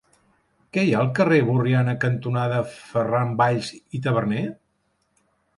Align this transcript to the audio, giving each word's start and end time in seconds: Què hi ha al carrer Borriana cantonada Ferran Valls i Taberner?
Què 0.77 0.85
hi 0.87 0.93
ha 0.95 1.01
al 1.01 1.11
carrer 1.19 1.37
Borriana 1.49 1.95
cantonada 2.05 2.63
Ferran 2.79 3.39
Valls 3.43 3.73
i 3.99 4.03
Taberner? 4.07 4.45